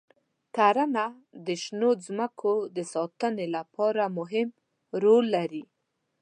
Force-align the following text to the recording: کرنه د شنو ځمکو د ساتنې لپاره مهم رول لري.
کرنه 0.55 1.05
د 1.45 1.47
شنو 1.63 1.89
ځمکو 2.05 2.53
د 2.75 2.77
ساتنې 2.93 3.47
لپاره 3.55 4.03
مهم 4.17 4.47
رول 5.03 5.25
لري. 5.35 5.63